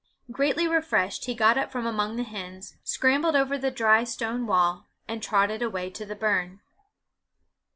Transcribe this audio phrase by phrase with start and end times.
[0.31, 4.87] Greatly refreshed, he got up from among the hens, scrambled over the dry stone wall,
[5.07, 6.59] and trotted away to the burn.